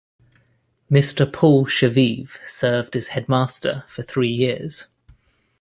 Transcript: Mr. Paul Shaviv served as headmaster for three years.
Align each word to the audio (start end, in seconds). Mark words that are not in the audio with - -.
Mr. 0.89 1.31
Paul 1.31 1.67
Shaviv 1.67 2.43
served 2.47 2.95
as 2.95 3.09
headmaster 3.09 3.83
for 3.87 4.01
three 4.01 4.31
years. 4.31 4.87